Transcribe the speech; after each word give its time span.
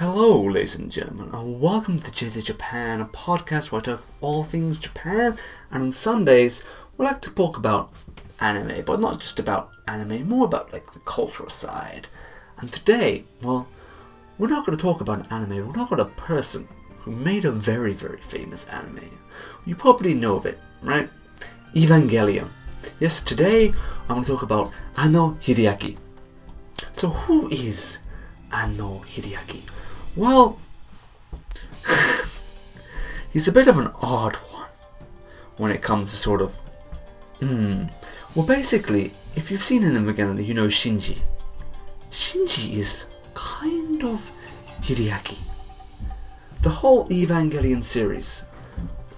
Hello, 0.00 0.40
ladies 0.40 0.76
and 0.76 0.90
gentlemen, 0.90 1.28
and 1.34 1.60
welcome 1.60 1.98
to 1.98 2.10
JZ 2.10 2.46
Japan, 2.46 3.02
a 3.02 3.04
podcast 3.04 3.70
where 3.70 3.82
I 3.82 3.84
talk 3.84 4.02
all 4.22 4.44
things 4.44 4.78
Japan. 4.78 5.36
And 5.70 5.82
on 5.82 5.92
Sundays, 5.92 6.64
we 6.96 7.04
like 7.04 7.20
to 7.20 7.30
talk 7.30 7.58
about 7.58 7.92
anime, 8.40 8.82
but 8.86 8.98
not 8.98 9.20
just 9.20 9.38
about 9.38 9.72
anime, 9.86 10.26
more 10.26 10.46
about 10.46 10.72
like 10.72 10.90
the 10.92 11.00
cultural 11.00 11.50
side. 11.50 12.06
And 12.56 12.72
today, 12.72 13.26
well, 13.42 13.68
we're 14.38 14.48
not 14.48 14.64
going 14.64 14.78
to 14.78 14.80
talk 14.80 15.02
about 15.02 15.20
an 15.20 15.26
anime. 15.30 15.66
We're 15.66 15.74
talking 15.74 15.98
about 15.98 16.12
a 16.12 16.18
person 16.18 16.66
who 17.00 17.10
made 17.10 17.44
a 17.44 17.52
very, 17.52 17.92
very 17.92 18.20
famous 18.22 18.64
anime. 18.70 19.20
You 19.66 19.76
probably 19.76 20.14
know 20.14 20.36
of 20.36 20.46
it, 20.46 20.58
right? 20.80 21.10
Evangelion. 21.74 22.48
Yes, 23.00 23.20
today 23.20 23.74
I'm 24.04 24.08
going 24.08 24.22
to 24.22 24.30
talk 24.30 24.42
about 24.42 24.72
Anno 24.96 25.32
Hideaki. 25.42 25.98
So, 26.92 27.08
who 27.10 27.50
is 27.50 27.98
Anno 28.50 29.02
Hideaki? 29.06 29.60
Well, 30.16 30.58
he's 33.32 33.46
a 33.46 33.52
bit 33.52 33.68
of 33.68 33.78
an 33.78 33.92
odd 34.02 34.34
one 34.36 34.68
when 35.56 35.70
it 35.70 35.82
comes 35.82 36.10
to 36.10 36.16
sort 36.16 36.42
of. 36.42 36.52
Hmm. 37.38 37.84
Well, 38.34 38.46
basically, 38.46 39.12
if 39.36 39.50
you've 39.50 39.62
seen 39.62 39.84
an 39.84 39.94
Evangelion, 39.94 40.44
you 40.44 40.54
know 40.54 40.66
Shinji. 40.66 41.22
Shinji 42.10 42.72
is 42.72 43.08
kind 43.34 44.02
of 44.02 44.30
Hideaki. 44.82 45.38
The 46.62 46.70
whole 46.70 47.08
Evangelion 47.08 47.82
series, 47.82 48.44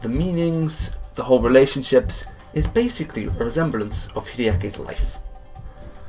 the 0.02 0.08
meanings, 0.08 0.94
the 1.14 1.24
whole 1.24 1.40
relationships, 1.40 2.26
is 2.52 2.66
basically 2.66 3.24
a 3.24 3.30
resemblance 3.30 4.08
of 4.08 4.28
Hideaki's 4.28 4.78
life. 4.78 5.18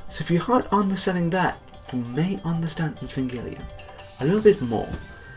So 0.10 0.24
if 0.24 0.30
you 0.30 0.42
aren't 0.48 0.68
understanding 0.68 1.30
that, 1.32 1.58
you 1.92 2.00
may 2.00 2.40
understand 2.44 2.98
Evangelion 2.98 3.64
a 4.20 4.26
little 4.26 4.42
bit 4.42 4.62
more. 4.62 4.90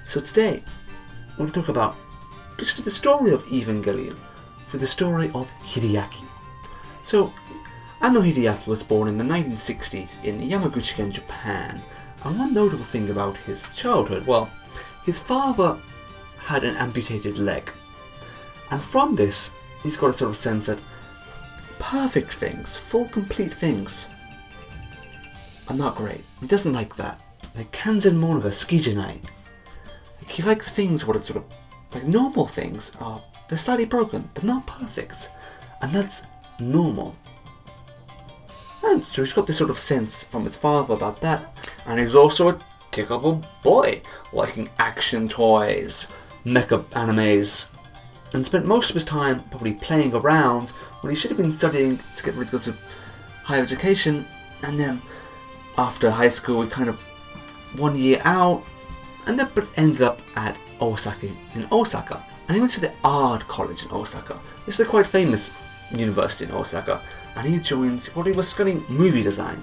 So 0.04 0.20
today, 0.20 0.62
we're 1.30 1.46
going 1.46 1.48
to 1.50 1.60
talk 1.60 1.68
about 1.68 1.96
just 2.58 2.82
the 2.84 2.90
story 2.90 3.32
of 3.32 3.44
Evangelion 3.46 4.16
for 4.66 4.78
the 4.78 4.86
story 4.86 5.30
of 5.34 5.50
Hideaki. 5.62 6.24
So, 7.04 7.32
Anno 8.02 8.20
Hideaki 8.20 8.66
was 8.66 8.82
born 8.82 9.08
in 9.08 9.18
the 9.18 9.24
1960s 9.24 10.22
in 10.24 10.40
Yamaguchi-ken, 10.40 11.12
Japan. 11.12 11.80
And 12.24 12.38
one 12.38 12.54
notable 12.54 12.84
thing 12.84 13.10
about 13.10 13.36
his 13.36 13.68
childhood, 13.74 14.26
well, 14.26 14.50
his 15.04 15.18
father 15.18 15.78
had 16.38 16.64
an 16.64 16.76
amputated 16.76 17.38
leg. 17.38 17.70
And 18.70 18.80
from 18.80 19.14
this, 19.14 19.52
he's 19.82 19.96
got 19.96 20.10
a 20.10 20.12
sort 20.12 20.30
of 20.30 20.36
sense 20.36 20.66
that 20.66 20.80
perfect 21.78 22.34
things, 22.34 22.76
full 22.76 23.06
complete 23.06 23.52
things, 23.52 24.08
are 25.68 25.76
not 25.76 25.96
great. 25.96 26.24
He 26.40 26.46
doesn't 26.46 26.72
like 26.72 26.96
that. 26.96 27.20
Like 27.56 27.72
Kanzen 27.72 28.18
Monoga 28.18 28.48
Skijanai. 28.48 29.20
Like 30.18 30.30
he 30.30 30.42
likes 30.42 30.68
things 30.68 31.06
what 31.06 31.16
are 31.16 31.22
sort 31.22 31.38
of 31.38 31.44
like 31.94 32.04
normal 32.04 32.46
things 32.46 32.94
are 33.00 33.22
they're 33.48 33.58
slightly 33.58 33.86
broken, 33.86 34.28
they're 34.34 34.44
not 34.44 34.66
perfect. 34.66 35.30
And 35.80 35.90
that's 35.92 36.26
normal. 36.60 37.16
And 38.84 39.04
so 39.04 39.22
he's 39.22 39.32
got 39.32 39.46
this 39.46 39.58
sort 39.58 39.70
of 39.70 39.78
sense 39.78 40.24
from 40.24 40.44
his 40.44 40.56
father 40.56 40.94
about 40.94 41.20
that. 41.20 41.70
And 41.86 41.98
he's 42.00 42.14
also 42.14 42.48
a 42.48 42.60
typical 42.90 43.44
boy, 43.62 44.02
liking 44.32 44.68
action 44.78 45.28
toys, 45.28 46.08
mecha 46.44 46.84
animes, 46.90 47.68
and 48.32 48.44
spent 48.44 48.66
most 48.66 48.90
of 48.90 48.94
his 48.94 49.04
time 49.04 49.44
probably 49.50 49.74
playing 49.74 50.14
around 50.14 50.70
when 51.00 51.10
he 51.10 51.16
should 51.16 51.30
have 51.30 51.38
been 51.38 51.52
studying 51.52 51.98
to 52.16 52.24
get 52.24 52.34
ready 52.34 52.46
to 52.46 52.52
go 52.52 52.58
to 52.58 52.74
higher 53.44 53.62
education. 53.62 54.26
And 54.62 54.78
then 54.78 55.02
after 55.78 56.10
high 56.10 56.28
school, 56.28 56.62
he 56.62 56.68
kind 56.68 56.88
of 56.88 57.04
one 57.74 57.96
year 57.96 58.20
out, 58.24 58.64
and 59.26 59.38
then 59.38 59.50
but 59.54 59.68
ended 59.76 60.02
up 60.02 60.22
at 60.36 60.58
Osaka 60.80 61.28
in 61.54 61.66
Osaka. 61.72 62.24
And 62.46 62.54
he 62.54 62.60
went 62.60 62.72
to 62.72 62.80
the 62.80 62.92
art 63.02 63.48
college 63.48 63.84
in 63.84 63.90
Osaka. 63.90 64.40
It's 64.66 64.78
a 64.78 64.84
quite 64.84 65.06
famous 65.06 65.52
university 65.90 66.48
in 66.48 66.56
Osaka. 66.56 67.02
And 67.34 67.46
he 67.46 67.58
joined 67.58 68.04
what 68.14 68.26
he 68.26 68.32
was 68.32 68.48
studying 68.48 68.84
movie 68.88 69.22
design. 69.22 69.62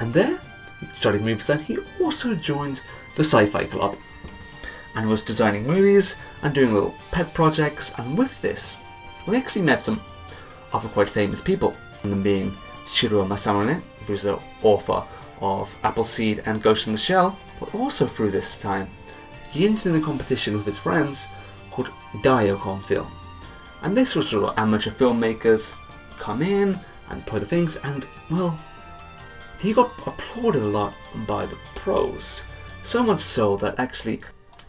And 0.00 0.12
there, 0.14 0.40
he 0.80 0.86
studied 0.94 1.20
movie 1.20 1.36
design. 1.36 1.58
He 1.60 1.78
also 2.00 2.34
joined 2.34 2.82
the 3.16 3.22
Sci-Fi 3.22 3.64
Club 3.64 3.96
and 4.96 5.08
was 5.08 5.22
designing 5.22 5.66
movies 5.66 6.16
and 6.42 6.54
doing 6.54 6.72
little 6.72 6.94
pet 7.10 7.32
projects. 7.34 7.92
And 7.98 8.16
with 8.16 8.40
this, 8.40 8.78
we 9.26 9.36
actually 9.36 9.62
met 9.62 9.82
some 9.82 10.02
other 10.72 10.88
quite 10.88 11.10
famous 11.10 11.42
people, 11.42 11.76
and 12.02 12.10
them 12.10 12.22
being 12.22 12.56
Shirow 12.84 13.26
Masamune, 13.26 13.82
who's 14.06 14.22
the 14.22 14.38
author 14.62 15.04
of 15.42 15.76
Appleseed 15.82 16.42
and 16.46 16.62
Ghost 16.62 16.86
in 16.86 16.92
the 16.92 16.98
Shell. 16.98 17.36
But 17.60 17.74
also 17.74 18.06
through 18.06 18.30
this 18.30 18.56
time, 18.56 18.88
he 19.50 19.66
entered 19.66 19.94
in 19.94 20.00
a 20.00 20.04
competition 20.04 20.54
with 20.54 20.64
his 20.64 20.78
friends 20.78 21.28
called 21.70 21.90
Daicon 22.22 22.82
Film. 22.84 23.10
And 23.82 23.96
this 23.96 24.14
was 24.14 24.32
where 24.32 24.54
amateur 24.56 24.90
filmmakers 24.90 25.76
come 26.16 26.40
in 26.40 26.78
and 27.10 27.26
play 27.26 27.40
the 27.40 27.46
things, 27.46 27.76
and 27.76 28.06
well, 28.30 28.58
he 29.60 29.72
got 29.72 29.90
applauded 30.06 30.62
a 30.62 30.66
lot 30.66 30.94
by 31.26 31.44
the 31.46 31.58
pros. 31.74 32.44
So 32.82 33.02
much 33.02 33.20
so 33.20 33.56
that 33.58 33.78
actually, 33.78 34.20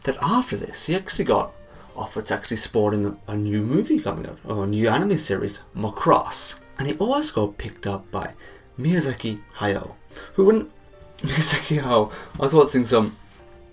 that 0.04 0.18
after 0.22 0.58
this, 0.58 0.88
he 0.88 0.96
actually 0.96 1.26
got 1.26 1.54
offered 1.96 2.26
to 2.26 2.34
actually 2.34 2.58
sport 2.58 2.94
in 2.94 3.18
a 3.28 3.36
new 3.36 3.62
movie 3.62 4.00
coming 4.00 4.26
out, 4.26 4.40
or 4.46 4.64
a 4.64 4.68
new 4.68 4.90
anime 4.90 5.18
series, 5.18 5.64
Macross. 5.76 6.60
And 6.78 6.88
he 6.88 6.96
also 6.96 7.48
got 7.48 7.58
picked 7.58 7.86
up 7.86 8.10
by 8.12 8.34
Miyazaki 8.80 9.40
Hayao, 9.58 9.94
who 10.34 10.46
wouldn't? 10.46 10.72
Miyazaki 11.22 11.82
Hayao, 11.82 12.12
I 12.40 12.44
was 12.44 12.54
watching 12.54 12.86
some 12.86 13.16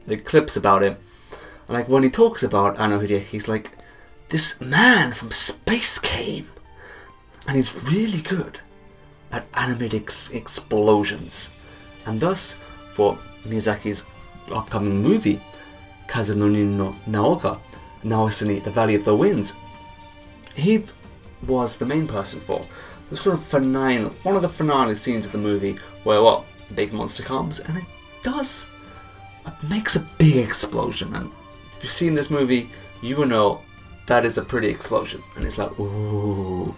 like 0.07 0.25
clips 0.25 0.57
about 0.57 0.83
him, 0.83 0.97
and 1.31 1.77
like 1.77 1.89
when 1.89 2.03
he 2.03 2.11
talks 2.11 2.43
about 2.43 2.79
Anno 2.79 3.01
he's 3.01 3.49
like, 3.49 3.71
this 4.29 4.61
man 4.61 5.13
from 5.13 5.31
space 5.31 5.99
came, 5.99 6.49
and 7.47 7.57
he's 7.57 7.85
really 7.85 8.21
good 8.21 8.61
at 9.33 9.47
animated 9.55 10.03
ex- 10.03 10.31
explosions, 10.31 11.51
and 12.07 12.21
thus 12.21 12.61
for 12.93 13.19
Miyazaki's 13.45 14.05
upcoming 14.53 15.03
movie, 15.03 15.41
Kazunoni 16.09 16.65
no 16.67 16.97
Naoka, 17.09 17.59
Naosuni, 18.05 18.63
The 18.63 18.71
Valley 18.71 18.95
of 18.95 19.05
the 19.05 19.15
Winds, 19.17 19.55
he 20.55 20.85
was 21.47 21.79
the 21.79 21.87
main 21.87 22.07
person 22.07 22.41
for 22.41 22.63
the 23.11 23.17
sort 23.17 23.37
of 23.37 23.45
finale, 23.45 24.05
one 24.23 24.37
of 24.37 24.43
the 24.43 24.49
finale 24.49 24.95
scenes 24.95 25.27
of 25.27 25.33
the 25.33 25.39
movie 25.39 25.77
where 26.05 26.23
what 26.23 26.45
the 26.69 26.75
big 26.75 26.93
monster 26.93 27.23
comes 27.23 27.61
and 27.61 27.77
it 27.77 27.85
does, 28.23 28.67
it 29.47 29.53
makes 29.69 29.97
a 29.97 30.07
big 30.19 30.37
explosion. 30.37 31.15
And 31.15 31.33
if 31.77 31.83
you've 31.83 31.93
seen 31.93 32.15
this 32.15 32.31
movie, 32.31 32.71
you 33.03 33.17
will 33.17 33.27
know 33.27 33.63
that 34.07 34.25
is 34.25 34.39
a 34.39 34.43
pretty 34.43 34.69
explosion, 34.69 35.23
and 35.37 35.45
it's 35.45 35.59
like 35.59 35.79
ooh. 35.79 36.75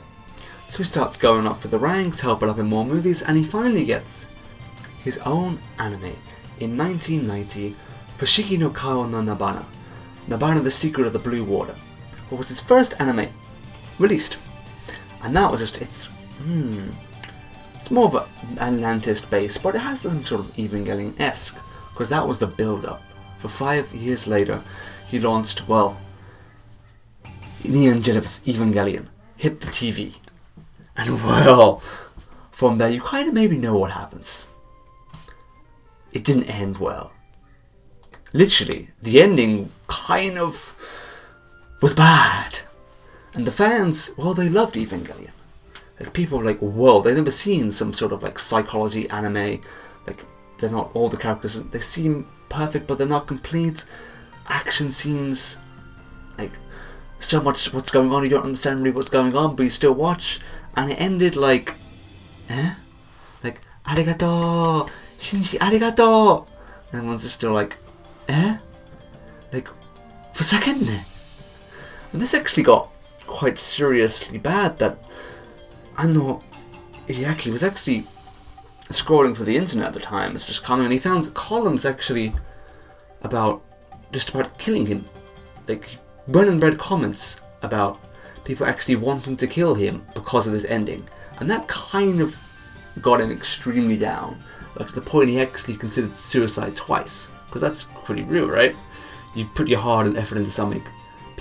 So 0.68 0.78
he 0.78 0.84
starts 0.84 1.16
going 1.16 1.46
up 1.46 1.60
for 1.60 1.68
the 1.68 1.78
ranks, 1.78 2.20
helping 2.20 2.48
up 2.48 2.58
in 2.58 2.66
more 2.66 2.84
movies, 2.84 3.22
and 3.22 3.36
he 3.36 3.42
finally 3.42 3.84
gets 3.84 4.26
his 5.02 5.18
own 5.18 5.60
anime 5.78 6.16
in 6.60 6.76
1990 6.78 7.74
for 8.16 8.56
no 8.58 8.70
Kao 8.70 9.06
no 9.06 9.20
Nadia, 9.20 9.66
Nadia 10.28 10.60
the 10.60 10.70
Secret 10.70 11.06
of 11.06 11.12
the 11.12 11.18
Blue 11.18 11.44
Water, 11.44 11.74
what 12.28 12.38
was 12.38 12.48
his 12.48 12.60
first 12.60 12.94
anime 13.00 13.28
released. 13.98 14.38
And 15.22 15.36
that 15.36 15.50
was 15.50 15.60
just, 15.60 15.80
it's, 15.80 16.08
hmm, 16.42 16.90
it's 17.74 17.90
more 17.90 18.06
of 18.06 18.14
an 18.14 18.58
Atlantis 18.58 19.24
base, 19.24 19.58
but 19.58 19.74
it 19.74 19.80
has 19.80 20.00
some 20.02 20.24
sort 20.24 20.40
of 20.40 20.54
Evangelion 20.56 21.18
esque, 21.20 21.58
because 21.90 22.10
that 22.10 22.26
was 22.26 22.38
the 22.38 22.46
build 22.46 22.84
up. 22.84 23.02
For 23.38 23.48
five 23.48 23.92
years 23.92 24.28
later, 24.28 24.62
he 25.08 25.18
launched, 25.18 25.68
well, 25.68 26.00
Neon 27.64 28.02
Genesis 28.02 28.40
Evangelion, 28.46 29.08
hit 29.36 29.60
the 29.60 29.66
TV. 29.66 30.16
And 30.96 31.14
well, 31.24 31.78
from 32.50 32.78
there 32.78 32.90
you 32.90 33.00
kind 33.00 33.28
of 33.28 33.34
maybe 33.34 33.58
know 33.58 33.78
what 33.78 33.90
happens. 33.90 34.46
It 36.12 36.24
didn't 36.24 36.44
end 36.44 36.78
well. 36.78 37.12
Literally, 38.32 38.90
the 39.00 39.20
ending 39.20 39.70
kind 39.88 40.38
of 40.38 40.76
was 41.80 41.94
bad. 41.94 42.60
And 43.34 43.46
the 43.46 43.52
fans, 43.52 44.12
well, 44.16 44.34
they 44.34 44.48
loved 44.48 44.76
Evangelion. 44.76 45.32
Like 46.02 46.14
people 46.14 46.40
are 46.40 46.44
like, 46.44 46.58
whoa, 46.58 47.00
they've 47.00 47.16
never 47.16 47.30
seen 47.30 47.70
some 47.70 47.92
sort 47.92 48.12
of 48.12 48.24
like 48.24 48.40
psychology 48.40 49.08
anime. 49.08 49.60
Like 50.04 50.24
they're 50.58 50.68
not 50.68 50.90
all 50.94 51.08
the 51.08 51.16
characters. 51.16 51.62
They 51.62 51.78
seem 51.78 52.26
perfect, 52.48 52.88
but 52.88 52.98
they're 52.98 53.06
not 53.06 53.28
complete. 53.28 53.84
Action 54.48 54.90
scenes, 54.90 55.58
like 56.36 56.50
so 57.20 57.40
much 57.40 57.72
what's 57.72 57.92
going 57.92 58.10
on. 58.10 58.24
You 58.24 58.30
don't 58.30 58.44
understand 58.44 58.80
really 58.80 58.90
what's 58.90 59.10
going 59.10 59.36
on, 59.36 59.54
but 59.54 59.62
you 59.62 59.70
still 59.70 59.92
watch. 59.92 60.40
And 60.76 60.90
it 60.90 61.00
ended 61.00 61.36
like, 61.36 61.74
eh, 62.48 62.74
like 63.44 63.60
arigato, 63.86 64.90
Shinji 65.18 65.58
arigato. 65.58 66.48
And 66.90 66.98
everyone's 66.98 67.22
just 67.22 67.36
still 67.36 67.52
like, 67.52 67.76
eh, 68.28 68.58
like 69.52 69.68
for 70.32 70.40
a 70.40 70.42
second. 70.42 70.88
And 72.12 72.20
this 72.20 72.34
actually 72.34 72.64
got 72.64 72.90
quite 73.24 73.60
seriously 73.60 74.38
bad 74.38 74.80
that 74.80 74.98
Anno 75.98 76.42
Hideaki 77.06 77.52
was 77.52 77.62
actually 77.62 78.06
scrolling 78.88 79.36
for 79.36 79.44
the 79.44 79.56
internet 79.56 79.88
at 79.88 79.92
the 79.94 80.00
time. 80.00 80.34
It's 80.34 80.46
just 80.46 80.62
commenting, 80.62 80.86
and 80.86 80.92
he 80.92 80.98
found 80.98 81.32
columns 81.34 81.84
actually 81.84 82.32
about 83.22 83.62
just 84.12 84.30
about 84.30 84.58
killing 84.58 84.86
him. 84.86 85.04
Like 85.68 85.98
went 86.26 86.50
and 86.50 86.78
comments 86.78 87.40
about 87.62 88.00
people 88.44 88.66
actually 88.66 88.96
wanting 88.96 89.36
to 89.36 89.46
kill 89.46 89.74
him 89.74 90.06
because 90.14 90.46
of 90.46 90.52
this 90.52 90.64
ending, 90.64 91.08
and 91.38 91.50
that 91.50 91.68
kind 91.68 92.20
of 92.20 92.36
got 93.00 93.20
him 93.20 93.30
extremely 93.30 93.96
down. 93.96 94.42
Like 94.76 94.88
to 94.88 94.94
the 94.94 95.00
point 95.00 95.28
he 95.28 95.40
actually 95.40 95.76
considered 95.76 96.16
suicide 96.16 96.74
twice, 96.74 97.30
because 97.46 97.60
that's 97.60 97.84
pretty 98.04 98.22
real, 98.22 98.48
right? 98.48 98.74
You 99.34 99.46
put 99.54 99.68
your 99.68 99.80
heart 99.80 100.06
and 100.06 100.16
effort 100.16 100.38
into 100.38 100.50
something, 100.50 100.82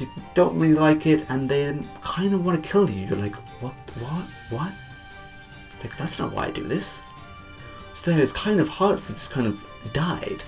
people 0.05 0.23
don't 0.33 0.57
really 0.57 0.75
like 0.75 1.05
it, 1.05 1.25
and 1.29 1.49
they 1.49 1.77
kind 2.01 2.33
of 2.33 2.45
want 2.45 2.63
to 2.63 2.69
kill 2.69 2.89
you. 2.89 3.05
You're 3.05 3.17
like, 3.17 3.35
what, 3.61 3.73
what, 3.99 4.25
what? 4.49 4.71
Like 5.81 5.95
that's 5.97 6.19
not 6.19 6.31
why 6.31 6.47
I 6.47 6.51
do 6.51 6.63
this. 6.63 7.01
So 7.93 8.11
it's 8.11 8.31
kind 8.31 8.59
of 8.59 8.69
hard 8.69 8.99
for 8.99 9.13
this 9.13 9.27
kind 9.27 9.47
of 9.47 9.67
died. 9.93 10.43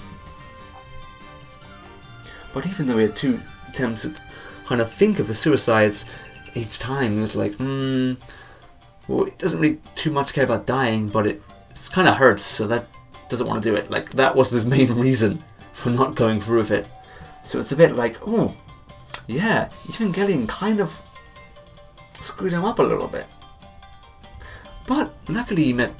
But 2.53 2.67
even 2.67 2.87
though 2.87 2.97
he 2.97 3.03
had 3.03 3.15
two 3.15 3.41
attempts 3.67 4.05
at 4.05 4.21
kind 4.65 4.79
of 4.81 4.91
think 4.91 5.19
of 5.19 5.27
the 5.27 5.33
suicides 5.33 6.05
each 6.53 6.79
time, 6.79 7.13
he 7.13 7.19
was 7.19 7.35
like, 7.35 7.55
hmm, 7.55 8.13
well, 9.07 9.25
it 9.25 9.37
doesn't 9.37 9.59
really 9.59 9.79
too 9.95 10.11
much 10.11 10.33
care 10.33 10.43
about 10.43 10.65
dying, 10.65 11.09
but 11.09 11.27
it 11.27 11.41
it's 11.69 11.89
kind 11.89 12.07
of 12.07 12.17
hurts, 12.17 12.43
so 12.43 12.67
that 12.67 12.87
doesn't 13.29 13.47
want 13.47 13.63
to 13.63 13.69
do 13.69 13.75
it. 13.75 13.89
Like, 13.89 14.11
that 14.11 14.35
was 14.35 14.51
his 14.51 14.65
main 14.65 14.93
reason 14.93 15.43
for 15.71 15.89
not 15.89 16.13
going 16.13 16.39
through 16.39 16.59
with 16.59 16.71
it. 16.71 16.87
So 17.41 17.59
it's 17.59 17.71
a 17.71 17.75
bit 17.75 17.95
like, 17.95 18.17
oh, 18.27 18.55
yeah, 19.27 19.69
Evangelion 19.87 20.47
kind 20.47 20.79
of 20.79 20.99
screwed 22.19 22.53
him 22.53 22.65
up 22.65 22.79
a 22.79 22.83
little 22.83 23.07
bit. 23.07 23.25
But 24.87 25.13
luckily 25.27 25.65
he 25.65 25.73
met 25.73 25.93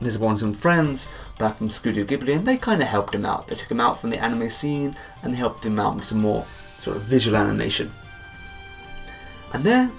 his 0.00 0.18
one 0.18 0.36
some 0.36 0.52
friends 0.52 1.08
back 1.38 1.58
from 1.58 1.70
Studio 1.70 2.04
Ghibli 2.04 2.36
and 2.36 2.46
they 2.46 2.56
kind 2.56 2.82
of 2.82 2.88
helped 2.88 3.14
him 3.14 3.24
out. 3.24 3.48
They 3.48 3.56
took 3.56 3.70
him 3.70 3.80
out 3.80 4.00
from 4.00 4.10
the 4.10 4.22
anime 4.22 4.50
scene 4.50 4.94
and 5.22 5.34
helped 5.34 5.64
him 5.64 5.78
out 5.78 5.96
with 5.96 6.04
some 6.04 6.20
more 6.20 6.44
sort 6.80 6.96
of 6.96 7.02
visual 7.04 7.36
animation. 7.36 7.92
And 9.52 9.64
there, 9.64 9.90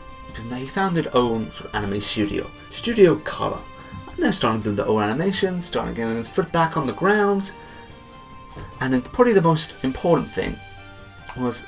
they 0.50 0.68
found 0.68 0.96
their 0.96 1.16
own 1.16 1.52
sort 1.52 1.74
of 1.74 1.76
anime 1.76 2.00
studio, 2.00 2.50
Studio 2.70 3.16
Khara. 3.16 3.62
And 4.08 4.24
they're 4.24 4.32
starting 4.32 4.62
to 4.64 4.70
do 4.70 4.76
their 4.76 4.88
own 4.88 5.04
animations, 5.04 5.66
starting 5.66 5.96
getting 5.96 6.16
his 6.16 6.28
foot 6.28 6.52
back 6.52 6.78
on 6.78 6.86
the 6.86 6.94
ground. 6.94 7.54
And 8.82 8.94
then 8.94 9.02
probably 9.02 9.34
the 9.34 9.42
most 9.42 9.76
important 9.84 10.32
thing 10.32 10.58
was 11.36 11.66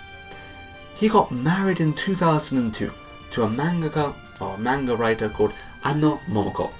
he 1.00 1.08
got 1.08 1.32
married 1.32 1.80
in 1.80 1.94
2002 1.94 2.92
to 3.32 3.44
a 3.44 3.48
mangaka 3.48 4.14
or 4.42 4.58
manga 4.58 4.96
writer 4.98 5.30
called 5.30 5.54
Anno 5.86 6.20
Momoko. 6.28 6.72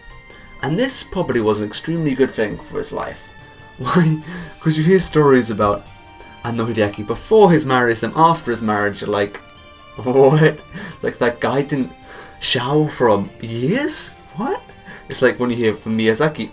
And 0.62 0.78
this 0.78 1.04
probably 1.04 1.40
was 1.40 1.62
an 1.62 1.68
extremely 1.68 2.16
good 2.16 2.30
thing 2.30 2.58
for 2.58 2.80
his 2.80 2.92
life. 2.92 3.26
Why? 3.78 4.22
Because 4.56 4.78
you 4.78 4.84
hear 4.84 5.00
stories 5.00 5.52
about 5.52 5.86
Anno 6.44 6.66
Hideaki 6.66 7.08
before 7.08 7.50
his 7.50 7.66
marriage 7.66 8.04
and 8.04 8.14
after 8.14 8.52
his 8.52 8.62
marriage, 8.62 9.04
like, 9.04 9.38
what? 9.96 10.60
Like 11.02 11.18
that 11.20 11.40
guy 11.40 11.62
didn't 11.62 11.94
shower 12.42 12.90
for 12.90 13.26
years? 13.40 14.10
What? 14.36 14.62
It's 15.08 15.22
like 15.22 15.40
when 15.40 15.50
you 15.50 15.56
hear 15.56 15.76
from 15.76 15.98
Miyazaki, 15.98 16.52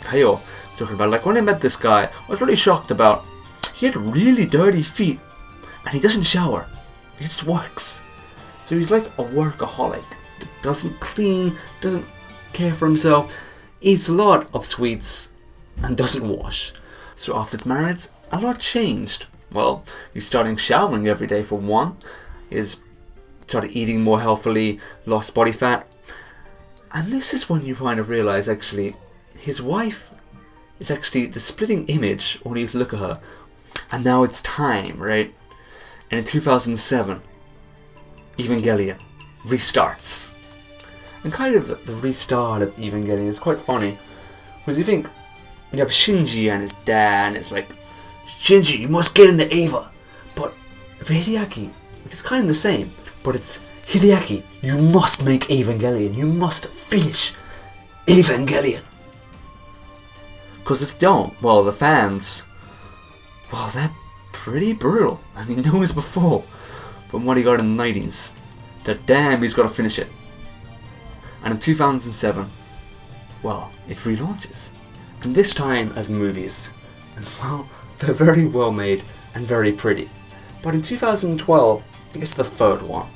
Hayao, 0.00 0.40
talking 0.76 0.96
about 0.96 1.10
like 1.10 1.24
when 1.24 1.36
I 1.36 1.42
met 1.42 1.60
this 1.60 1.76
guy, 1.76 2.04
I 2.06 2.30
was 2.30 2.40
really 2.40 2.56
shocked 2.56 2.90
about 2.90 3.24
he 3.74 3.86
had 3.86 3.96
really 3.96 4.46
dirty 4.46 4.82
feet 4.82 5.20
and 5.84 5.94
he 5.94 6.00
doesn't 6.00 6.24
shower. 6.24 6.68
He 7.18 7.24
just 7.24 7.44
works. 7.44 8.04
So 8.64 8.76
he's 8.76 8.90
like 8.90 9.06
a 9.06 9.24
workaholic. 9.24 10.04
Doesn't 10.62 11.00
clean, 11.00 11.56
doesn't 11.80 12.04
care 12.52 12.74
for 12.74 12.86
himself, 12.86 13.34
eats 13.80 14.08
a 14.08 14.12
lot 14.12 14.48
of 14.54 14.66
sweets, 14.66 15.32
and 15.82 15.96
doesn't 15.96 16.28
wash. 16.28 16.72
So 17.14 17.36
after 17.36 17.56
his 17.56 17.66
marriage, 17.66 18.08
a 18.30 18.40
lot 18.40 18.60
changed. 18.60 19.26
Well, 19.52 19.84
he's 20.12 20.26
starting 20.26 20.56
showering 20.56 21.08
every 21.08 21.26
day 21.26 21.42
for 21.42 21.58
one. 21.58 21.96
He's 22.50 22.80
started 23.42 23.70
eating 23.72 24.02
more 24.02 24.20
healthily, 24.20 24.78
lost 25.06 25.34
body 25.34 25.52
fat. 25.52 25.86
And 26.92 27.08
this 27.08 27.32
is 27.32 27.48
when 27.48 27.64
you 27.64 27.74
kind 27.74 28.00
of 28.00 28.08
realize 28.08 28.48
actually 28.48 28.94
his 29.38 29.62
wife 29.62 30.10
is 30.78 30.90
actually 30.90 31.26
the 31.26 31.40
splitting 31.40 31.86
image 31.86 32.38
when 32.42 32.58
you 32.58 32.68
look 32.74 32.92
at 32.92 33.00
her. 33.00 33.20
And 33.90 34.04
now 34.04 34.22
it's 34.22 34.42
time, 34.42 34.98
right? 34.98 35.34
And 36.10 36.18
in 36.18 36.24
2007, 36.24 37.22
Evangelion 38.38 38.98
restarts. 39.44 40.34
And 41.24 41.32
kind 41.32 41.54
of 41.54 41.84
the, 41.86 41.94
restart 41.94 42.62
of 42.62 42.74
Evangelion 42.76 43.26
is 43.26 43.38
quite 43.38 43.58
funny. 43.58 43.98
Because 44.58 44.78
you 44.78 44.84
think 44.84 45.08
you 45.72 45.80
have 45.80 45.88
Shinji 45.88 46.50
and 46.50 46.62
his 46.62 46.74
dad, 46.84 47.28
and 47.28 47.36
it's 47.36 47.52
like, 47.52 47.68
Shinji, 48.26 48.78
you 48.78 48.88
must 48.88 49.14
get 49.14 49.28
in 49.28 49.36
the 49.36 49.52
Eva. 49.52 49.90
But 50.34 50.54
for 50.98 51.12
Hideaki, 51.12 51.70
it's 52.06 52.22
kind 52.22 52.42
of 52.42 52.48
the 52.48 52.54
same. 52.54 52.90
But 53.22 53.34
it's 53.34 53.60
Hideaki, 53.86 54.44
you 54.62 54.78
must 54.78 55.24
make 55.24 55.42
Evangelion. 55.48 56.14
You 56.14 56.26
must 56.26 56.66
finish 56.66 57.34
Evangelion. 58.06 58.82
Because 60.58 60.82
if 60.82 60.94
you 60.94 60.98
don't, 61.00 61.42
well, 61.42 61.64
the 61.64 61.72
fans, 61.72 62.44
well, 63.52 63.70
they're 63.70 63.90
pretty 64.48 64.72
brutal. 64.72 65.20
I 65.36 65.44
mean, 65.44 65.60
no 65.64 65.78
was 65.78 65.92
before 65.92 66.42
from 67.08 67.24
what 67.24 67.36
he 67.36 67.42
got 67.42 67.60
in 67.60 67.76
the 67.76 67.82
90s. 67.82 68.36
That 68.84 69.04
damn, 69.06 69.42
he's 69.42 69.54
got 69.54 69.64
to 69.64 69.68
finish 69.68 69.98
it. 69.98 70.08
And 71.44 71.52
in 71.52 71.60
2007, 71.60 72.46
well, 73.42 73.70
it 73.88 73.98
relaunches. 73.98 74.72
And 75.22 75.34
this 75.34 75.54
time 75.54 75.92
as 75.96 76.08
movies. 76.08 76.72
And 77.16 77.28
well, 77.42 77.68
they're 77.98 78.14
very 78.14 78.46
well 78.46 78.72
made 78.72 79.02
and 79.34 79.44
very 79.44 79.72
pretty. 79.72 80.08
But 80.62 80.74
in 80.74 80.82
2012, 80.82 81.82
it 82.14 82.18
gets 82.18 82.34
the 82.34 82.44
third 82.44 82.82
one. 82.82 83.08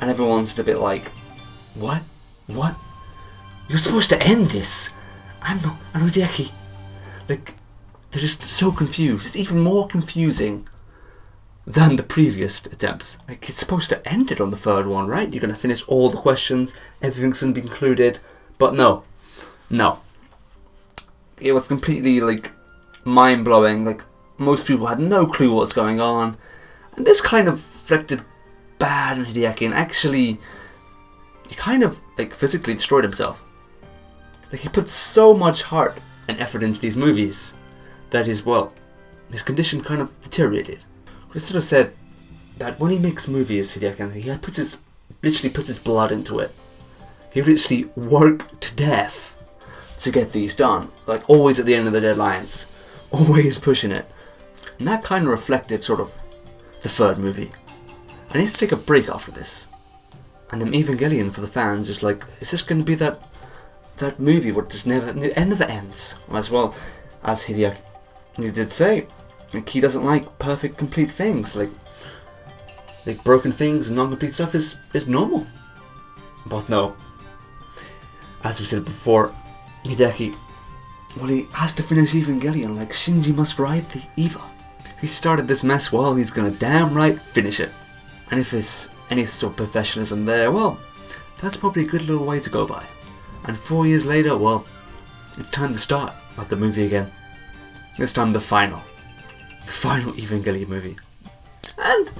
And 0.00 0.10
everyone's 0.10 0.58
a 0.58 0.64
bit 0.64 0.78
like, 0.78 1.08
what? 1.74 2.02
What? 2.48 2.74
You're 3.68 3.78
supposed 3.78 4.10
to 4.10 4.20
end 4.22 4.46
this! 4.46 4.92
I'm 5.40 5.60
not, 5.62 5.76
I'm 5.94 6.08
Hideaki. 6.08 6.50
Like, 7.28 7.54
they're 8.12 8.20
just 8.20 8.42
so 8.42 8.70
confused. 8.70 9.26
It's 9.26 9.36
even 9.36 9.60
more 9.60 9.88
confusing 9.88 10.68
than 11.66 11.96
the 11.96 12.02
previous 12.02 12.64
attempts. 12.66 13.18
Like, 13.26 13.48
it's 13.48 13.58
supposed 13.58 13.88
to 13.88 14.06
end 14.06 14.30
it 14.30 14.40
on 14.40 14.50
the 14.50 14.56
third 14.56 14.86
one, 14.86 15.06
right? 15.06 15.32
You're 15.32 15.40
going 15.40 15.54
to 15.54 15.58
finish 15.58 15.82
all 15.88 16.10
the 16.10 16.18
questions, 16.18 16.76
everything's 17.00 17.40
going 17.40 17.54
to 17.54 17.60
be 17.60 17.66
included. 17.66 18.18
But 18.58 18.74
no. 18.74 19.04
No. 19.70 19.98
It 21.40 21.52
was 21.52 21.68
completely, 21.68 22.20
like, 22.20 22.52
mind 23.04 23.46
blowing. 23.46 23.84
Like, 23.84 24.02
most 24.36 24.66
people 24.66 24.86
had 24.86 25.00
no 25.00 25.26
clue 25.26 25.54
what's 25.54 25.72
going 25.72 25.98
on. 26.00 26.36
And 26.96 27.06
this 27.06 27.22
kind 27.22 27.48
of 27.48 27.54
reflected 27.54 28.22
bad 28.78 29.18
on 29.18 29.24
Hideaki, 29.24 29.64
and 29.64 29.74
actually, 29.74 30.38
he 31.48 31.54
kind 31.54 31.82
of, 31.82 31.98
like, 32.18 32.34
physically 32.34 32.74
destroyed 32.74 33.04
himself. 33.04 33.48
Like, 34.50 34.60
he 34.60 34.68
put 34.68 34.90
so 34.90 35.32
much 35.32 35.62
heart 35.62 35.98
and 36.28 36.38
effort 36.38 36.62
into 36.62 36.78
these 36.78 36.98
movies 36.98 37.56
that 38.12 38.26
his, 38.26 38.46
well, 38.46 38.72
his 39.30 39.42
condition 39.42 39.82
kind 39.82 40.00
of 40.00 40.20
deteriorated. 40.22 40.78
Christopher 41.30 41.62
said 41.62 41.94
that 42.58 42.78
when 42.78 42.92
he 42.92 42.98
makes 42.98 43.26
movies, 43.26 43.76
Hideaki, 43.76 44.12
he 44.12 44.36
puts 44.38 44.58
his 44.58 44.78
literally 45.22 45.52
puts 45.52 45.68
his 45.68 45.78
blood 45.78 46.12
into 46.12 46.38
it. 46.38 46.54
He 47.32 47.42
literally 47.42 47.84
worked 47.96 48.60
to 48.60 48.74
death 48.74 49.36
to 50.00 50.10
get 50.10 50.32
these 50.32 50.54
done. 50.54 50.90
Like 51.06 51.28
always 51.28 51.58
at 51.58 51.66
the 51.66 51.74
end 51.74 51.86
of 51.86 51.92
the 51.92 52.00
deadlines, 52.00 52.70
always 53.10 53.58
pushing 53.58 53.90
it, 53.90 54.06
and 54.78 54.86
that 54.86 55.02
kind 55.02 55.24
of 55.24 55.30
reflected 55.30 55.82
sort 55.82 56.00
of 56.00 56.12
the 56.82 56.88
third 56.88 57.18
movie. 57.18 57.50
I 58.30 58.38
need 58.38 58.48
to 58.48 58.56
take 58.56 58.72
a 58.72 58.76
break 58.76 59.08
after 59.08 59.30
this, 59.30 59.68
and 60.50 60.60
then 60.60 60.72
Evangelion 60.72 61.32
for 61.32 61.40
the 61.40 61.46
fans 61.46 61.88
is 61.88 62.02
like, 62.02 62.24
is 62.40 62.50
this 62.50 62.62
going 62.62 62.80
to 62.80 62.84
be 62.84 62.94
that 62.96 63.22
that 63.98 64.20
movie 64.20 64.50
it 64.50 64.70
just 64.70 64.86
never 64.86 65.08
it 65.18 65.46
never 65.46 65.64
ends? 65.64 66.18
As 66.30 66.50
well 66.50 66.74
as 67.24 67.44
Hideaki 67.44 67.78
he 68.36 68.50
did 68.50 68.70
say, 68.70 69.06
like 69.52 69.68
he 69.68 69.80
doesn't 69.80 70.04
like 70.04 70.38
perfect, 70.38 70.78
complete 70.78 71.10
things. 71.10 71.56
Like 71.56 71.70
like 73.04 73.22
broken 73.24 73.52
things 73.52 73.88
and 73.88 73.96
non-complete 73.96 74.32
stuff 74.32 74.54
is 74.54 74.76
is 74.94 75.06
normal. 75.06 75.46
But 76.46 76.68
no, 76.68 76.96
as 78.44 78.60
we 78.60 78.66
said 78.66 78.84
before, 78.84 79.34
Hideaki, 79.84 80.34
well, 81.16 81.26
he 81.26 81.46
has 81.52 81.72
to 81.74 81.82
finish 81.82 82.12
Evangelion. 82.12 82.76
Like 82.76 82.92
Shinji 82.92 83.34
must 83.34 83.58
ride 83.58 83.88
the 83.90 84.02
Eva. 84.16 84.40
He 85.00 85.06
started 85.06 85.48
this 85.48 85.64
mess 85.64 85.92
well. 85.92 86.14
He's 86.14 86.30
gonna 86.30 86.50
damn 86.50 86.94
right 86.94 87.18
finish 87.18 87.60
it. 87.60 87.72
And 88.30 88.40
if 88.40 88.52
there's 88.52 88.88
any 89.10 89.24
sort 89.24 89.52
of 89.52 89.56
professionalism 89.56 90.24
there, 90.24 90.50
well, 90.50 90.80
that's 91.40 91.56
probably 91.56 91.84
a 91.84 91.88
good 91.88 92.02
little 92.02 92.24
way 92.24 92.40
to 92.40 92.50
go 92.50 92.66
by. 92.66 92.84
And 93.44 93.58
four 93.58 93.86
years 93.86 94.06
later, 94.06 94.36
well, 94.36 94.64
it's 95.36 95.50
time 95.50 95.72
to 95.72 95.78
start 95.78 96.14
at 96.38 96.48
the 96.48 96.56
movie 96.56 96.86
again. 96.86 97.10
This 97.98 98.12
time 98.12 98.32
the 98.32 98.40
final 98.40 98.82
the 99.66 99.72
final 99.72 100.12
Evangelion 100.14 100.68
movie. 100.68 100.96
And 101.78 102.10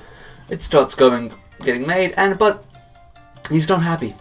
it 0.48 0.62
starts 0.62 0.94
going, 0.94 1.32
getting 1.60 1.86
made, 1.86 2.14
and 2.16 2.38
but 2.38 2.64
he's 3.48 3.68
not 3.68 3.82
happy. 3.82 4.14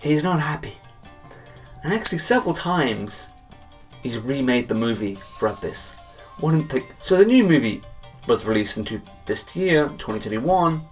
He's 0.00 0.24
not 0.24 0.40
happy. 0.40 0.76
And 1.84 1.92
actually, 1.92 2.18
several 2.18 2.54
times 2.54 3.28
he's 4.02 4.18
remade 4.18 4.68
the 4.68 4.74
movie 4.74 5.18
throughout 5.38 5.60
this. 5.60 5.96
So 6.98 7.16
the 7.16 7.24
new 7.24 7.44
movie 7.44 7.82
was 8.26 8.44
released 8.44 8.76
into 8.76 9.00
this 9.26 9.54
year, 9.54 9.86
2021, 9.98 10.82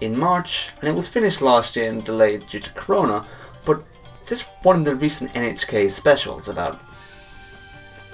in 0.00 0.18
March, 0.18 0.70
and 0.80 0.88
it 0.88 0.94
was 0.94 1.08
finished 1.08 1.42
last 1.42 1.76
year 1.76 1.90
and 1.90 2.04
delayed 2.04 2.46
due 2.46 2.60
to 2.60 2.72
Corona. 2.72 3.24
But 3.64 3.84
this 4.26 4.46
one 4.62 4.76
of 4.76 4.84
the 4.84 4.96
recent 4.96 5.32
NHK 5.34 5.90
specials 5.90 6.48
about 6.48 6.80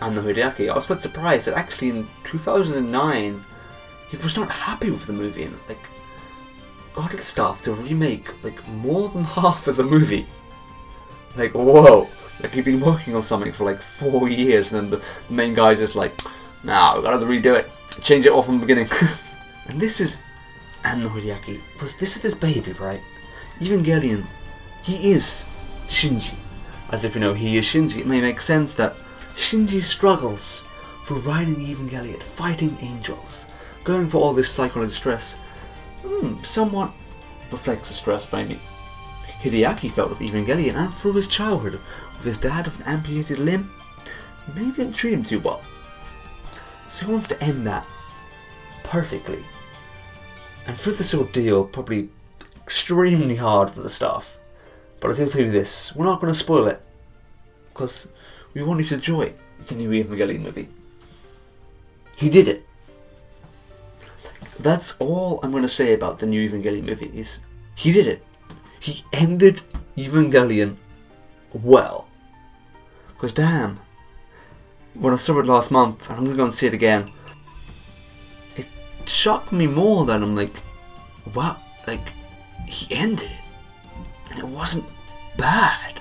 Anno 0.00 0.22
Hideaki, 0.22 0.70
I 0.70 0.74
was 0.74 0.86
quite 0.86 1.02
surprised 1.02 1.46
that 1.46 1.54
actually 1.54 1.90
in 1.90 2.08
2009 2.24 3.44
he 4.08 4.16
was 4.16 4.36
not 4.36 4.50
happy 4.50 4.90
with 4.90 5.06
the 5.06 5.12
movie 5.12 5.44
and 5.44 5.58
like 5.68 5.86
got 6.94 7.12
his 7.12 7.24
staff 7.24 7.62
to 7.62 7.74
remake 7.74 8.42
like 8.42 8.66
more 8.68 9.08
than 9.10 9.24
half 9.38 9.66
of 9.68 9.76
the 9.76 9.84
movie. 9.84 10.26
Like 11.36 11.52
whoa, 11.52 12.08
like 12.42 12.52
he'd 12.52 12.64
been 12.64 12.80
working 12.80 13.14
on 13.14 13.22
something 13.22 13.52
for 13.52 13.64
like 13.64 13.80
four 13.80 14.28
years, 14.28 14.72
and 14.72 14.90
then 14.90 14.98
the, 14.98 15.06
the 15.28 15.32
main 15.32 15.54
guy's 15.54 15.78
just 15.78 15.94
like, 15.94 16.12
"Nah, 16.64 16.96
we 16.96 17.02
gotta 17.02 17.24
redo 17.24 17.56
it, 17.56 17.70
change 18.02 18.26
it 18.26 18.32
all 18.32 18.42
from 18.42 18.58
the 18.58 18.66
beginning." 18.66 18.90
and 19.68 19.80
this 19.80 20.00
is 20.00 20.20
Anno 20.82 21.08
Hideaki. 21.08 21.60
was 21.80 21.94
this 21.96 22.16
is 22.16 22.22
this 22.22 22.34
baby, 22.34 22.72
right? 22.72 23.00
Evangelion, 23.60 24.26
he 24.82 25.12
is 25.12 25.46
Shinji. 25.86 26.36
As 26.90 27.04
if 27.04 27.14
you 27.14 27.20
know 27.20 27.34
he 27.34 27.56
is 27.56 27.64
Shinji, 27.64 28.00
it 28.00 28.06
may 28.06 28.20
make 28.20 28.40
sense 28.40 28.74
that 28.74 28.96
Shinji 29.40 29.80
struggles 29.80 30.68
for 31.02 31.14
riding 31.14 31.56
Evangelion, 31.56 32.22
fighting 32.22 32.76
angels, 32.80 33.50
going 33.84 34.06
for 34.06 34.18
all 34.18 34.32
this 34.32 34.50
psychological 34.50 34.94
stress. 34.94 35.36
Hmm, 36.02 36.42
somewhat 36.42 36.92
reflects 37.50 37.88
the 37.88 37.94
stress 37.94 38.30
maybe 38.32 38.60
Hideaki 39.40 39.90
felt 39.90 40.10
with 40.10 40.18
Evangelion 40.18 40.74
and 40.74 40.92
through 40.92 41.14
his 41.14 41.26
childhood 41.26 41.72
with 41.72 42.24
his 42.24 42.36
dad 42.36 42.66
with 42.66 42.78
an 42.80 42.86
amputated 42.86 43.38
limb. 43.38 43.72
Maybe 44.54 44.72
didn't 44.72 44.92
treat 44.92 45.14
him 45.14 45.22
too 45.22 45.40
well. 45.40 45.62
So 46.90 47.06
he 47.06 47.12
wants 47.12 47.28
to 47.28 47.42
end 47.42 47.66
that 47.66 47.86
perfectly. 48.82 49.42
And 50.66 50.76
through 50.76 50.94
this 50.94 51.14
ordeal, 51.14 51.64
probably 51.64 52.10
extremely 52.62 53.36
hard 53.36 53.70
for 53.70 53.80
the 53.80 53.88
staff. 53.88 54.38
But 55.00 55.08
I 55.08 55.22
will 55.22 55.30
tell 55.30 55.40
you 55.40 55.50
this, 55.50 55.96
we're 55.96 56.04
not 56.04 56.20
going 56.20 56.32
to 56.32 56.38
spoil 56.38 56.66
it. 56.66 56.82
Because 57.72 58.08
we 58.54 58.62
want 58.62 58.80
you 58.80 58.86
to 58.86 58.94
enjoy 58.94 59.32
the 59.66 59.74
new 59.74 59.90
Evangelion 59.90 60.40
movie. 60.40 60.68
He 62.16 62.28
did 62.28 62.48
it. 62.48 62.66
That's 64.58 64.98
all 65.00 65.40
I'm 65.42 65.50
going 65.50 65.62
to 65.62 65.68
say 65.68 65.94
about 65.94 66.18
the 66.18 66.26
new 66.26 66.48
Evangelion 66.48 66.84
movie 66.84 67.10
is 67.14 67.40
he 67.76 67.92
did 67.92 68.06
it. 68.06 68.22
He 68.78 69.04
ended 69.12 69.62
Evangelion 69.96 70.76
well. 71.52 72.08
Because 73.08 73.32
damn, 73.32 73.80
when 74.94 75.14
I 75.14 75.16
saw 75.16 75.38
it 75.38 75.46
last 75.46 75.70
month, 75.70 76.08
and 76.08 76.18
I'm 76.18 76.24
going 76.24 76.36
to 76.36 76.40
go 76.40 76.44
and 76.44 76.54
see 76.54 76.66
it 76.66 76.74
again, 76.74 77.10
it 78.56 78.66
shocked 79.06 79.52
me 79.52 79.66
more 79.66 80.04
than 80.04 80.22
I'm 80.22 80.34
like, 80.34 80.62
wow, 81.34 81.58
like, 81.86 82.12
he 82.66 82.94
ended 82.94 83.30
it. 83.30 84.30
And 84.30 84.38
it 84.38 84.46
wasn't 84.46 84.86
bad. 85.36 86.00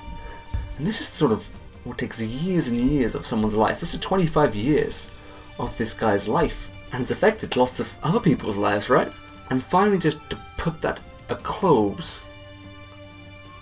And 0.78 0.86
this 0.86 1.02
is 1.02 1.08
sort 1.08 1.32
of 1.32 1.48
what 1.90 1.98
takes 1.98 2.22
years 2.22 2.68
and 2.68 2.78
years 2.78 3.16
of 3.16 3.26
someone's 3.26 3.58
life. 3.58 3.80
This 3.80 3.94
is 3.94 4.00
25 4.00 4.56
years 4.56 5.12
of 5.58 5.76
this 5.78 5.94
guy's 5.94 6.28
life. 6.28 6.70
And 6.92 7.02
it's 7.02 7.12
affected 7.12 7.58
lots 7.58 7.80
of 7.80 7.94
other 8.04 8.20
people's 8.20 8.58
lives, 8.58 8.90
right? 8.90 9.12
And 9.50 9.62
finally, 9.64 9.98
just 9.98 10.28
to 10.30 10.38
put 10.58 10.82
that 10.82 11.00
a 11.30 11.36
close, 11.36 12.24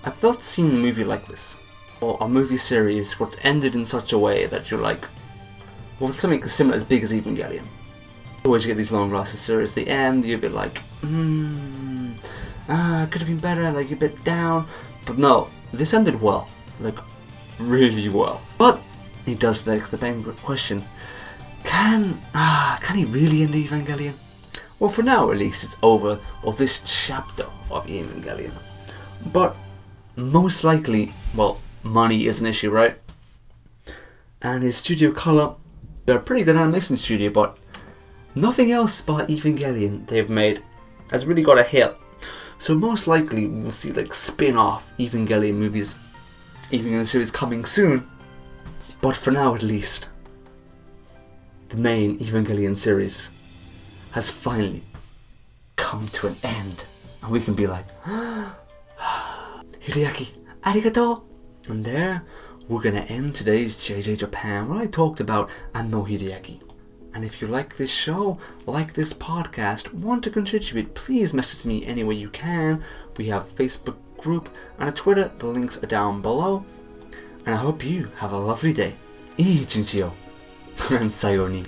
I've 0.03 0.22
not 0.22 0.41
seen 0.41 0.72
a 0.72 0.77
movie 0.77 1.03
like 1.03 1.25
this. 1.25 1.57
Or 2.00 2.17
a 2.22 2.27
movie 2.27 2.57
series 2.57 3.19
it's 3.19 3.38
ended 3.41 3.74
in 3.74 3.86
such 3.86 4.13
a 4.13 4.19
way 4.19 4.46
that 4.46 4.69
you're 4.69 4.81
like, 4.81 5.05
well, 6.00 6.13
something 6.13 6.46
similar 6.46 6.77
as 6.77 6.84
big 6.84 7.03
as 7.03 7.13
Evangelion. 7.13 7.65
Always 8.46 8.65
get 8.65 8.77
these 8.77 8.91
long 8.91 9.12
lasting 9.12 9.39
series. 9.39 9.74
The 9.74 9.88
end, 9.88 10.24
you're 10.24 10.38
a 10.38 10.41
bit 10.41 10.51
like, 10.51 10.77
hmm, 11.01 12.12
ah, 12.69 13.07
could 13.10 13.22
have 13.22 13.29
been 13.29 13.39
better, 13.39 13.72
like 13.72 13.89
you're 13.89 13.98
a 13.98 14.00
bit 14.00 14.24
down. 14.24 14.67
But 15.05 15.17
no, 15.17 15.50
this 15.74 15.93
ended 15.93 16.22
well. 16.22 16.48
Like, 16.79 17.00
really 17.59 18.09
well. 18.09 18.41
But 18.57 18.81
he 19.25 19.35
does 19.35 19.63
beg 19.63 19.81
the 19.83 19.97
main 19.97 20.23
question: 20.23 20.83
Can 21.63 22.19
ah 22.33 22.79
can 22.81 22.97
he 22.97 23.05
really 23.05 23.43
end 23.43 23.53
Evangelion? 23.53 24.13
Well, 24.79 24.91
for 24.91 25.03
now 25.03 25.31
at 25.31 25.37
least, 25.37 25.63
it's 25.63 25.77
over, 25.81 26.19
or 26.43 26.53
this 26.53 26.81
chapter 27.07 27.45
of 27.71 27.87
Evangelion. 27.87 28.53
But 29.33 29.55
most 30.15 30.63
likely, 30.63 31.13
well, 31.35 31.59
money 31.83 32.27
is 32.27 32.41
an 32.41 32.47
issue, 32.47 32.69
right? 32.69 32.99
And 34.41 34.63
his 34.63 34.77
studio 34.77 35.11
Khara, 35.11 35.55
they're 36.05 36.17
a 36.17 36.21
pretty 36.21 36.43
good 36.43 36.55
animation 36.55 36.95
studio, 36.95 37.31
but 37.31 37.57
nothing 38.35 38.71
else 38.71 39.01
but 39.01 39.29
Evangelion 39.29 40.07
they've 40.07 40.29
made 40.29 40.61
has 41.11 41.25
really 41.25 41.43
got 41.43 41.59
a 41.59 41.63
hit. 41.63 41.97
So 42.59 42.75
most 42.75 43.07
likely 43.07 43.47
we'll 43.47 43.71
see 43.71 43.91
like 43.91 44.13
spin-off 44.13 44.93
Evangelion 44.97 45.55
movies 45.55 45.95
even 46.71 46.91
though 46.91 47.00
the 47.00 47.07
series 47.07 47.31
coming 47.31 47.65
soon. 47.65 48.07
But 49.01 49.15
for 49.15 49.31
now, 49.31 49.55
at 49.55 49.63
least, 49.63 50.09
the 51.69 51.77
main 51.77 52.17
Evangelion 52.19 52.75
series 52.75 53.31
has 54.12 54.29
finally 54.29 54.83
come 55.75 56.07
to 56.09 56.27
an 56.27 56.36
end. 56.43 56.83
And 57.21 57.31
we 57.31 57.41
can 57.41 57.53
be 57.53 57.67
like, 57.67 57.86
Hideaki, 59.88 60.31
arigato! 60.62 61.24
And 61.69 61.86
there, 61.86 62.24
we're 62.67 62.81
gonna 62.81 63.01
end 63.01 63.36
today's 63.36 63.77
JJ 63.77 64.19
Japan 64.19 64.69
where 64.69 64.79
I 64.79 64.88
talked 64.88 65.19
about 65.19 65.50
Anno 65.74 66.05
Hideaki. 66.05 66.62
And 67.13 67.25
if 67.25 67.41
you 67.41 67.47
like 67.47 67.77
this 67.77 67.91
show, 67.91 68.38
like 68.65 68.93
this 68.93 69.13
podcast, 69.13 69.93
want 69.93 70.24
to 70.24 70.29
contribute, 70.29 70.93
please 70.93 71.33
message 71.33 71.65
me 71.65 71.86
any 71.86 72.03
way 72.03 72.15
you 72.15 72.29
can. 72.29 72.83
We 73.17 73.27
have 73.27 73.55
Facebook 73.55 73.97
group, 74.17 74.50
and 74.79 74.89
a 74.89 74.91
Twitter. 74.91 75.31
The 75.38 75.47
links 75.47 75.81
are 75.83 75.88
down 75.88 76.21
below. 76.21 76.65
And 77.45 77.55
I 77.55 77.57
hope 77.57 77.86
you 77.86 78.12
have 78.17 78.31
a 78.31 78.38
lovely 78.38 78.74
day. 78.74 78.95
and 80.91 81.09
sayoni. 81.09 81.65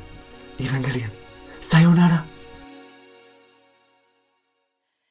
Evangelion. 0.57 1.11
Sayonara. 1.61 2.25